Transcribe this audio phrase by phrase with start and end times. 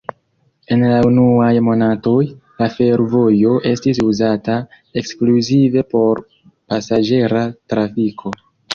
[0.75, 2.23] En la unuaj monatoj,
[2.63, 4.57] la fervojo estis uzata
[5.05, 8.39] ekskluzive por pasaĝera trafiko.